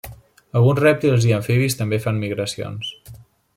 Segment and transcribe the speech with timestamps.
[0.61, 2.93] Alguns rèptils i amfibis també fan migracions.